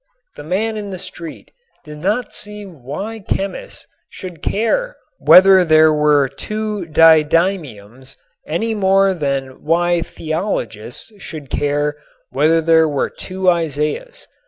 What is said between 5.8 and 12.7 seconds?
were two didymiums any more than why theologians should care whether